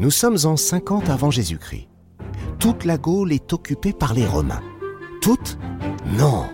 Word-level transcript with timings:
Nous 0.00 0.10
sommes 0.10 0.38
en 0.44 0.56
50 0.56 1.10
avant 1.10 1.30
Jésus-Christ. 1.30 1.86
Toute 2.58 2.86
la 2.86 2.96
Gaule 2.96 3.34
est 3.34 3.52
occupée 3.52 3.92
par 3.92 4.14
les 4.14 4.24
Romains. 4.24 4.62
Toute 5.20 5.58
Non. 6.16 6.48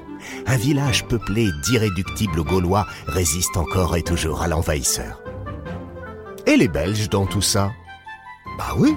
Un 0.46 0.56
village 0.56 1.06
peuplé 1.06 1.46
d'irréductibles 1.62 2.43
Gaulois 2.43 2.88
résiste 3.06 3.56
encore 3.56 3.95
et 3.96 4.03
toujours 4.03 4.43
à 4.43 4.48
l'envahisseur. 4.48 5.22
Et 6.46 6.56
les 6.56 6.66
Belges 6.66 7.09
dans 7.09 7.24
tout 7.24 7.40
ça? 7.40 7.70
Bah 8.59 8.74
oui, 8.77 8.96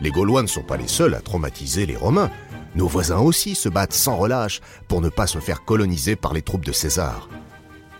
les 0.00 0.12
Gaulois 0.12 0.42
ne 0.42 0.46
sont 0.46 0.62
pas 0.62 0.76
les 0.76 0.86
seuls 0.86 1.14
à 1.14 1.20
traumatiser 1.20 1.84
les 1.84 1.96
Romains. 1.96 2.30
Nos 2.76 2.86
voisins 2.86 3.18
aussi 3.18 3.56
se 3.56 3.68
battent 3.68 3.92
sans 3.92 4.16
relâche 4.16 4.60
pour 4.86 5.00
ne 5.00 5.08
pas 5.08 5.26
se 5.26 5.40
faire 5.40 5.64
coloniser 5.64 6.14
par 6.14 6.32
les 6.32 6.42
troupes 6.42 6.64
de 6.64 6.70
César. 6.70 7.28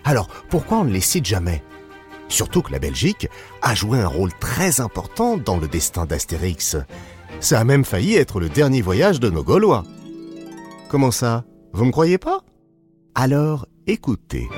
Alors 0.04 0.28
pourquoi 0.50 0.78
on 0.78 0.84
ne 0.84 0.92
les 0.92 1.00
cite 1.00 1.26
jamais? 1.26 1.64
Surtout 2.30 2.62
que 2.62 2.72
la 2.72 2.78
Belgique 2.78 3.28
a 3.60 3.74
joué 3.74 3.98
un 3.98 4.06
rôle 4.06 4.32
très 4.32 4.80
important 4.80 5.36
dans 5.36 5.58
le 5.58 5.68
destin 5.68 6.06
d'Astérix. 6.06 6.76
Ça 7.40 7.60
a 7.60 7.64
même 7.64 7.84
failli 7.84 8.14
être 8.14 8.40
le 8.40 8.48
dernier 8.48 8.80
voyage 8.80 9.20
de 9.20 9.28
nos 9.28 9.44
Gaulois. 9.44 9.84
Comment 10.88 11.10
ça? 11.10 11.44
Vous 11.72 11.84
me 11.84 11.92
croyez 11.92 12.18
pas? 12.18 12.40
Alors 13.14 13.66
écoutez. 13.86 14.48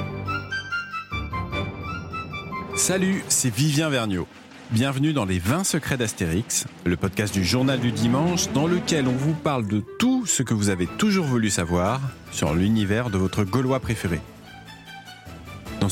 Salut, 2.77 3.24
c'est 3.29 3.52
Vivien 3.52 3.88
Vergniaud. 3.88 4.27
Bienvenue 4.70 5.12
dans 5.12 5.27
les 5.27 5.38
20 5.38 5.65
secrets 5.65 5.98
d'Astérix, 5.98 6.66
le 6.84 6.96
podcast 6.96 7.34
du 7.34 7.45
journal 7.45 7.79
du 7.80 7.93
dimanche 7.93 8.51
dans 8.52 8.66
lequel 8.66 9.07
on 9.07 9.12
vous 9.12 9.34
parle 9.34 9.66
de 9.66 9.82
tout 9.98 10.24
ce 10.24 10.43
que 10.43 10.54
vous 10.54 10.70
avez 10.70 10.87
toujours 10.87 11.27
voulu 11.27 11.51
savoir 11.51 12.01
sur 12.30 12.54
l'univers 12.54 13.10
de 13.10 13.18
votre 13.18 13.45
Gaulois 13.45 13.80
préféré. 13.80 14.20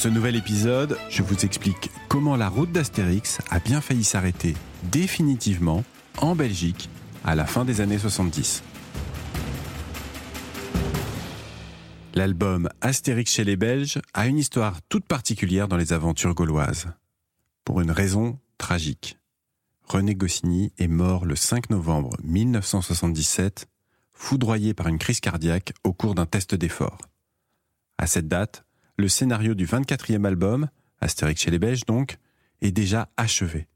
Dans 0.01 0.05
ce 0.05 0.15
nouvel 0.15 0.35
épisode, 0.35 0.97
je 1.11 1.23
vous 1.23 1.45
explique 1.45 1.91
comment 2.09 2.35
la 2.35 2.49
route 2.49 2.73
d'Astérix 2.73 3.39
a 3.51 3.59
bien 3.59 3.83
failli 3.83 4.03
s'arrêter 4.03 4.55
définitivement 4.85 5.85
en 6.23 6.35
Belgique 6.35 6.89
à 7.23 7.35
la 7.35 7.45
fin 7.45 7.67
des 7.67 7.83
années 7.83 7.99
70. 7.99 8.63
L'album 12.15 12.71
Astérix 12.81 13.31
chez 13.31 13.45
les 13.45 13.57
Belges 13.57 14.01
a 14.15 14.27
une 14.27 14.39
histoire 14.39 14.81
toute 14.89 15.05
particulière 15.05 15.69
dans 15.69 15.77
les 15.77 15.93
aventures 15.93 16.33
gauloises. 16.33 16.87
Pour 17.67 17.83
une 17.83 17.91
raison 17.91 18.39
tragique. 18.57 19.19
René 19.85 20.15
Goscinny 20.15 20.73
est 20.79 20.89
mort 20.89 21.27
le 21.27 21.37
5 21.37 21.69
novembre 21.69 22.17
1977, 22.25 23.69
foudroyé 24.15 24.73
par 24.73 24.89
une 24.89 24.97
crise 24.97 25.21
cardiaque 25.21 25.75
au 25.85 25.93
cours 25.93 26.15
d'un 26.15 26.25
test 26.25 26.55
d'effort. 26.55 26.97
À 27.99 28.07
cette 28.07 28.29
date, 28.29 28.65
le 29.01 29.09
scénario 29.09 29.55
du 29.55 29.67
24e 29.67 30.25
album, 30.25 30.69
Astérix 31.01 31.41
chez 31.41 31.51
les 31.51 31.59
Belges 31.59 31.87
donc, 31.87 32.19
est 32.61 32.71
déjà 32.71 33.09
achevé, 33.17 33.67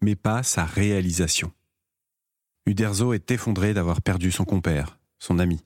mais 0.00 0.16
pas 0.16 0.42
sa 0.42 0.64
réalisation. 0.64 1.52
Uderzo 2.66 3.12
est 3.12 3.30
effondré 3.30 3.74
d'avoir 3.74 4.02
perdu 4.02 4.30
son 4.30 4.44
compère, 4.44 4.98
son 5.18 5.38
ami. 5.38 5.64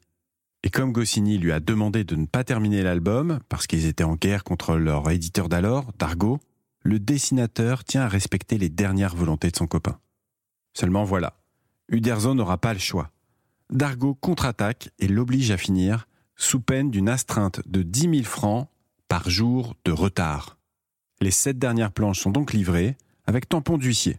Et 0.63 0.71
comme 0.71 0.93
Goscinny 0.93 1.39
lui 1.39 1.53
a 1.53 1.61
demandé 1.61 2.05
de 2.05 2.17
ne 2.17 2.27
pas 2.27 2.45
terminer 2.45 2.83
l'album, 2.83 3.41
parce 3.49 3.67
qu'ils 3.67 3.87
étaient 3.87 4.05
en 4.05 4.17
guerre 4.17 4.45
contre 4.45 4.77
leur 4.77 5.11
éditeur 5.11 5.49
d'alors, 5.49 5.93
Dargo, 5.99 6.39
le 6.83 6.99
dessinateur 6.99 7.85
tient 7.85 8.03
à 8.03 8.09
respecter 8.09 8.59
les 8.59 8.69
dernières 8.69 9.17
volontés 9.17 9.51
de 9.51 9.57
son 9.57 9.67
copain. 9.67 9.99
Seulement 10.75 11.05
voilà, 11.05 11.35
Uderzo 11.89 12.35
n'aura 12.35 12.59
pas 12.59 12.73
le 12.73 12.79
choix. 12.79 13.11
Dargo 13.71 14.15
contre-attaque 14.15 14.91
et 14.99 15.09
l'oblige 15.09 15.51
à 15.51 15.57
finir, 15.57 16.07
sous 16.37 16.61
peine 16.61 16.91
d'une 16.91 17.09
astreinte 17.09 17.61
de 17.67 17.83
10 17.83 18.01
000 18.01 18.23
francs 18.25 18.69
par 19.09 19.31
jour 19.31 19.75
de 19.85 19.93
retard. 19.93 20.57
Les 21.21 21.31
sept 21.31 21.59
dernières 21.59 21.93
planches 21.93 22.21
sont 22.21 22.31
donc 22.31 22.53
livrées, 22.53 22.97
avec 23.27 23.49
tampon 23.49 23.79
d'huissier. 23.79 24.19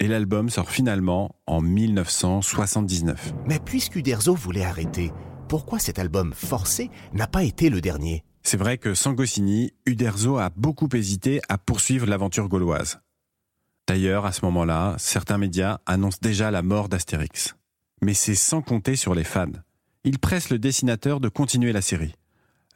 Et 0.00 0.08
l'album 0.08 0.48
sort 0.48 0.70
finalement 0.70 1.34
en 1.46 1.60
1979. 1.60 3.34
Mais 3.46 3.58
puisque 3.58 3.96
Uderzo 3.96 4.34
voulait 4.34 4.64
arrêter, 4.64 5.12
pourquoi 5.48 5.78
cet 5.78 5.98
album 5.98 6.32
forcé 6.32 6.90
n'a 7.12 7.26
pas 7.26 7.42
été 7.42 7.70
le 7.70 7.80
dernier? 7.80 8.24
C'est 8.42 8.56
vrai 8.56 8.78
que 8.78 8.94
sans 8.94 9.12
Goscinny, 9.12 9.72
Uderzo 9.86 10.38
a 10.38 10.50
beaucoup 10.50 10.88
hésité 10.94 11.40
à 11.48 11.58
poursuivre 11.58 12.06
l'aventure 12.06 12.48
gauloise. 12.48 13.00
D'ailleurs, 13.88 14.26
à 14.26 14.32
ce 14.32 14.44
moment-là, 14.44 14.94
certains 14.98 15.38
médias 15.38 15.78
annoncent 15.86 16.18
déjà 16.22 16.50
la 16.50 16.62
mort 16.62 16.88
d'Astérix. 16.88 17.56
Mais 18.00 18.14
c'est 18.14 18.34
sans 18.34 18.62
compter 18.62 18.96
sur 18.96 19.14
les 19.14 19.24
fans. 19.24 19.46
Ils 20.04 20.18
pressent 20.18 20.50
le 20.50 20.58
dessinateur 20.58 21.20
de 21.20 21.28
continuer 21.28 21.72
la 21.72 21.82
série. 21.82 22.14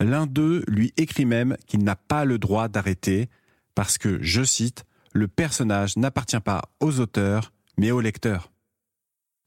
L'un 0.02 0.26
d'eux 0.26 0.64
lui 0.66 0.92
écrit 0.96 1.26
même 1.26 1.56
qu'il 1.66 1.84
n'a 1.84 1.94
pas 1.94 2.24
le 2.24 2.38
droit 2.38 2.66
d'arrêter 2.68 3.28
parce 3.76 3.98
que, 3.98 4.20
je 4.20 4.42
cite, 4.42 4.84
le 5.12 5.28
personnage 5.28 5.96
n'appartient 5.96 6.40
pas 6.40 6.62
aux 6.80 6.98
auteurs, 6.98 7.52
mais 7.78 7.92
aux 7.92 8.00
lecteurs. 8.00 8.50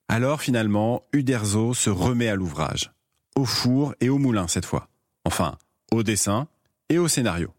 Alors 0.08 0.42
finalement, 0.42 1.04
Uderzo 1.12 1.74
se 1.74 1.90
remet 1.90 2.30
à 2.30 2.36
l'ouvrage, 2.36 2.94
au 3.36 3.44
four 3.44 3.96
et 4.00 4.10
au 4.10 4.18
moulin 4.18 4.48
cette 4.48 4.66
fois, 4.66 4.88
enfin, 5.26 5.58
au 5.92 6.04
dessin 6.04 6.48
et 6.90 7.00
au 7.00 7.08
scénario. 7.08 7.54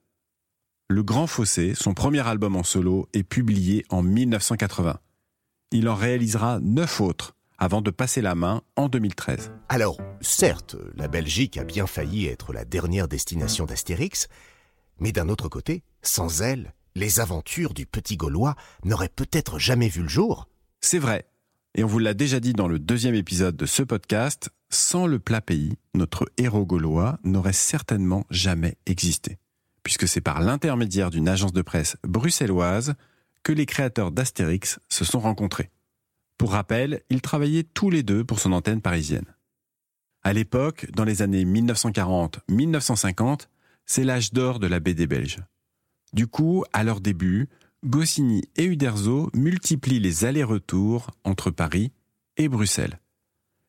Le 0.89 1.03
Grand 1.03 1.27
Fossé, 1.27 1.75
son 1.75 1.93
premier 1.93 2.27
album 2.27 2.57
en 2.57 2.63
solo, 2.63 3.09
est 3.13 3.25
publié 3.25 3.85
en 3.91 4.03
1980. 4.03 4.99
Il 5.73 5.89
en 5.89 5.97
réalisera 5.97 6.61
neuf 6.61 7.01
autres 7.01 7.36
avant 7.59 7.81
de 7.81 7.91
passer 7.91 8.23
la 8.23 8.35
main 8.35 8.63
en 8.77 8.89
2013. 8.89 9.53
Alors, 9.69 9.99
certes, 10.21 10.77
la 10.95 11.09
Belgique 11.09 11.57
a 11.57 11.65
bien 11.65 11.87
failli 11.87 12.27
être 12.27 12.53
la 12.53 12.65
dernière 12.65 13.09
destination 13.09 13.67
d'Astérix, 13.67 14.29
mais 14.99 15.13
d'un 15.13 15.29
autre 15.29 15.49
côté, 15.49 15.83
sans 16.03 16.43
elle, 16.43 16.75
les 16.95 17.21
aventures 17.21 17.75
du 17.75 17.87
petit 17.87 18.17
Gaulois 18.17 18.57
n'auraient 18.85 19.09
peut-être 19.09 19.59
jamais 19.59 19.89
vu 19.89 20.03
le 20.03 20.09
jour. 20.09 20.49
C'est 20.81 20.99
vrai. 20.99 21.27
Et 21.75 21.85
on 21.85 21.87
vous 21.87 21.99
l'a 21.99 22.15
déjà 22.15 22.41
dit 22.41 22.55
dans 22.55 22.69
le 22.69 22.79
deuxième 22.79 23.15
épisode 23.15 23.57
de 23.57 23.67
ce 23.67 23.83
podcast, 23.83 24.49
sans 24.71 25.07
le 25.07 25.19
plat 25.19 25.43
pays, 25.43 25.77
notre 25.95 26.27
héros 26.39 26.65
gaulois 26.65 27.19
n'aurait 27.23 27.53
certainement 27.53 28.25
jamais 28.31 28.79
existé. 28.87 29.39
Puisque 29.83 30.09
c'est 30.09 30.23
par 30.23 30.41
l'intermédiaire 30.41 31.11
d'une 31.11 31.29
agence 31.29 31.53
de 31.53 31.63
presse 31.63 31.97
bruxelloise 32.03 32.95
que 33.43 33.53
les 33.53 33.67
créateurs 33.67 34.11
d'Astérix 34.11 34.81
se 34.89 35.05
sont 35.05 35.21
rencontrés. 35.21 35.71
Pour 36.39 36.53
rappel, 36.53 37.03
ils 37.11 37.23
travaillaient 37.23 37.65
tous 37.65 37.91
les 37.91 38.03
deux 38.03 38.25
pour 38.25 38.41
son 38.41 38.53
antenne 38.53 38.83
parisienne. 38.83 39.27
À 40.23 40.33
l'époque, 40.33 40.87
dans 40.93 41.05
les 41.05 41.23
années 41.23 41.45
1940-1950, 41.45 43.49
c'est 43.87 44.05
l'âge 44.05 44.33
d'or 44.33 44.59
de 44.59 44.67
la 44.67 44.81
BD 44.81 45.07
belge. 45.07 45.39
Du 46.13 46.27
coup, 46.27 46.65
à 46.73 46.83
leur 46.83 47.01
début, 47.01 47.49
Goscinny 47.85 48.43
et 48.57 48.65
Uderzo 48.65 49.31
multiplient 49.35 50.01
les 50.01 50.25
allers-retours 50.25 51.11
entre 51.25 51.51
Paris 51.51 51.93
et 52.37 52.49
Bruxelles. 52.49 52.99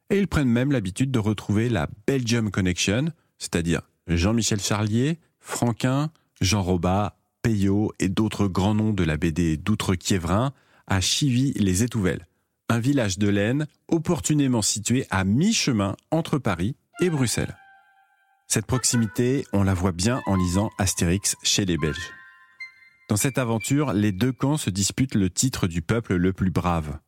Et 0.10 0.18
ils 0.18 0.28
prennent 0.28 0.50
même 0.50 0.72
l'habitude 0.72 1.12
de 1.12 1.20
retrouver 1.20 1.70
la 1.70 1.88
Belgium 2.08 2.50
Connection, 2.50 3.12
c'est-à-dire 3.38 3.82
Jean-Michel 4.08 4.60
Charlier, 4.60 5.20
Franquin, 5.40 6.12
Jean 6.42 6.64
Robat, 6.64 7.18
Peyo 7.42 7.94
et 8.00 8.10
d'autres 8.10 8.48
grands 8.48 8.74
noms 8.74 8.94
de 8.94 9.04
la 9.04 9.18
BD 9.18 9.58
d'outre-Quiévrin 9.58 10.54
à 10.88 11.02
Chivy-les-Étouvelles, 11.02 12.28
un 12.70 12.80
village 12.80 13.18
de 13.18 13.30
l'Aisne 13.30 13.68
opportunément 13.88 14.62
situé 14.62 15.06
à 15.10 15.24
mi-chemin 15.24 15.96
entre 16.12 16.38
Paris 16.38 16.76
et 17.02 17.10
Bruxelles. 17.10 17.56
Cette 18.48 18.66
proximité, 18.66 19.46
on 19.54 19.64
la 19.64 19.74
voit 19.74 19.92
bien 19.92 20.22
en 20.26 20.36
lisant 20.36 20.70
Astérix 20.78 21.36
chez 21.44 21.66
les 21.66 21.78
Belges. 21.78 22.14
Dans 23.10 23.18
cette 23.18 23.38
aventure, 23.38 23.94
les 23.94 24.12
deux 24.12 24.32
camps 24.32 24.58
se 24.58 24.70
disputent 24.70 25.16
le 25.16 25.30
titre 25.30 25.68
du 25.68 25.82
peuple 25.82 26.16
le 26.16 26.34
plus 26.34 26.52
brave. 26.52 27.00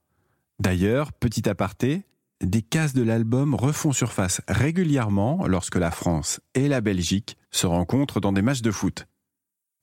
D'ailleurs, 0.59 1.11
petit 1.13 1.47
aparté, 1.47 2.03
des 2.41 2.61
cases 2.61 2.93
de 2.93 3.03
l'album 3.03 3.53
refont 3.53 3.91
surface 3.91 4.41
régulièrement 4.47 5.45
lorsque 5.47 5.75
la 5.75 5.91
France 5.91 6.39
et 6.55 6.69
la 6.69 6.79
Belgique 6.79 7.37
se 7.51 7.67
rencontrent 7.67 8.21
dans 8.21 8.31
des 8.31 8.41
matchs 8.41 8.61
de 8.61 8.71
foot. 8.71 9.07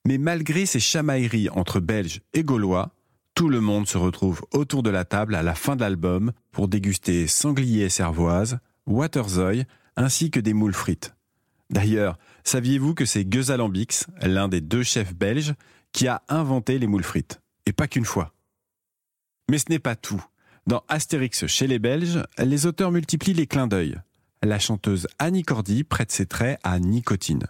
Mais 0.07 0.17
malgré 0.17 0.65
ces 0.65 0.79
chamailleries 0.79 1.49
entre 1.49 1.79
Belges 1.79 2.21
et 2.33 2.43
Gaulois, 2.43 2.91
tout 3.37 3.49
le 3.49 3.61
monde 3.61 3.87
se 3.87 3.99
retrouve 3.99 4.41
autour 4.51 4.81
de 4.81 4.89
la 4.89 5.05
table 5.05 5.35
à 5.35 5.43
la 5.43 5.53
fin 5.53 5.75
de 5.75 5.81
l'album 5.81 6.31
pour 6.51 6.67
déguster 6.67 7.27
sanglier 7.27 7.83
et 7.83 7.89
cervoise, 7.89 8.57
waterzoy, 8.87 9.63
ainsi 9.95 10.31
que 10.31 10.39
des 10.39 10.55
moules 10.55 10.73
frites. 10.73 11.13
D'ailleurs, 11.69 12.17
saviez-vous 12.43 12.95
que 12.95 13.05
c'est 13.05 13.31
Gezalambix, 13.31 14.07
l'un 14.23 14.47
des 14.47 14.59
deux 14.59 14.81
chefs 14.81 15.13
belges, 15.13 15.53
qui 15.91 16.07
a 16.07 16.23
inventé 16.29 16.79
les 16.79 16.87
moules 16.87 17.03
frites? 17.03 17.39
Et 17.67 17.73
pas 17.73 17.87
qu'une 17.87 18.05
fois. 18.05 18.33
Mais 19.51 19.59
ce 19.59 19.65
n'est 19.69 19.77
pas 19.77 19.95
tout. 19.95 20.25
Dans 20.65 20.83
Astérix 20.87 21.45
chez 21.45 21.67
les 21.67 21.77
Belges, 21.77 22.23
les 22.39 22.65
auteurs 22.65 22.91
multiplient 22.91 23.35
les 23.35 23.45
clins 23.45 23.67
d'œil. 23.67 23.97
La 24.41 24.57
chanteuse 24.57 25.07
Annie 25.19 25.43
Cordy 25.43 25.83
prête 25.83 26.11
ses 26.11 26.25
traits 26.25 26.59
à 26.63 26.79
Nicotine. 26.79 27.45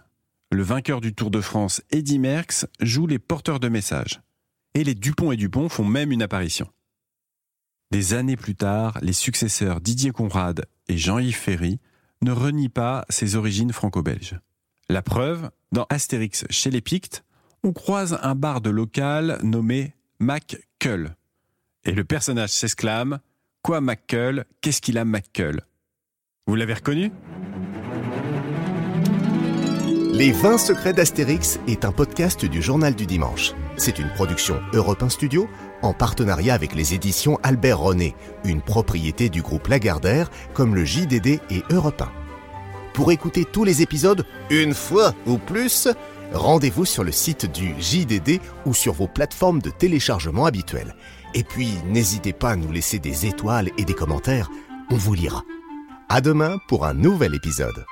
Le 0.52 0.62
vainqueur 0.62 1.00
du 1.00 1.14
Tour 1.14 1.30
de 1.30 1.40
France, 1.40 1.80
Eddy 1.90 2.18
Merckx, 2.18 2.66
joue 2.82 3.06
les 3.06 3.18
porteurs 3.18 3.58
de 3.58 3.70
messages 3.70 4.20
et 4.74 4.84
les 4.84 4.94
Dupont 4.94 5.32
et 5.32 5.36
Dupont 5.36 5.68
font 5.68 5.84
même 5.84 6.12
une 6.12 6.22
apparition. 6.22 6.68
Des 7.90 8.12
années 8.14 8.36
plus 8.36 8.54
tard, 8.54 8.98
les 9.00 9.12
successeurs 9.12 9.80
Didier 9.80 10.10
Conrad 10.10 10.66
et 10.88 10.98
Jean-Yves 10.98 11.36
Ferry 11.36 11.80
ne 12.22 12.32
renient 12.32 12.68
pas 12.68 13.06
ses 13.08 13.36
origines 13.36 13.72
franco-belges. 13.72 14.38
La 14.90 15.02
preuve, 15.02 15.50
dans 15.72 15.86
Astérix 15.88 16.44
chez 16.50 16.70
les 16.70 16.80
Pictes, 16.80 17.24
on 17.62 17.72
croise 17.72 18.18
un 18.22 18.34
barde 18.34 18.68
local 18.68 19.38
nommé 19.42 19.94
Mac 20.18 20.56
Cull. 20.78 21.14
Et 21.84 21.92
le 21.92 22.04
personnage 22.04 22.50
s'exclame 22.50 23.20
Quoi, 23.62 23.80
McCull 23.80 24.44
Qu'est-ce 24.60 24.80
qu'il 24.80 24.98
a, 24.98 25.04
McCull 25.04 25.60
Vous 26.46 26.54
l'avez 26.54 26.74
reconnu? 26.74 27.10
Les 30.12 30.32
20 30.32 30.58
secrets 30.58 30.92
d'Astérix 30.92 31.60
est 31.68 31.84
un 31.84 31.92
podcast 31.92 32.44
du 32.44 32.60
Journal 32.60 32.94
du 32.94 33.06
Dimanche. 33.06 33.52
C'est 33.78 34.00
une 34.00 34.10
production 34.10 34.60
Europe 34.72 35.04
1 35.04 35.08
Studio 35.08 35.48
en 35.82 35.92
partenariat 35.92 36.52
avec 36.52 36.74
les 36.74 36.94
éditions 36.94 37.38
Albert 37.44 37.78
René, 37.78 38.16
une 38.44 38.60
propriété 38.60 39.28
du 39.28 39.40
groupe 39.40 39.68
Lagardère 39.68 40.32
comme 40.52 40.74
le 40.74 40.84
JDD 40.84 41.40
et 41.50 41.62
Europe 41.70 42.02
1. 42.02 42.10
Pour 42.92 43.12
écouter 43.12 43.44
tous 43.44 43.62
les 43.62 43.80
épisodes 43.80 44.26
une 44.50 44.74
fois 44.74 45.14
ou 45.26 45.38
plus, 45.38 45.86
rendez-vous 46.32 46.84
sur 46.84 47.04
le 47.04 47.12
site 47.12 47.46
du 47.52 47.72
JDD 47.80 48.40
ou 48.66 48.74
sur 48.74 48.94
vos 48.94 49.06
plateformes 49.06 49.62
de 49.62 49.70
téléchargement 49.70 50.46
habituelles. 50.46 50.96
Et 51.34 51.44
puis, 51.44 51.74
n'hésitez 51.86 52.32
pas 52.32 52.50
à 52.50 52.56
nous 52.56 52.72
laisser 52.72 52.98
des 52.98 53.26
étoiles 53.26 53.70
et 53.78 53.84
des 53.84 53.94
commentaires, 53.94 54.50
on 54.90 54.96
vous 54.96 55.14
lira. 55.14 55.44
À 56.08 56.20
demain 56.20 56.58
pour 56.66 56.84
un 56.84 56.94
nouvel 56.94 57.36
épisode. 57.36 57.86